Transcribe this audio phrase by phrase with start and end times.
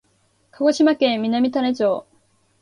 [0.49, 2.05] 鹿児島県南種子町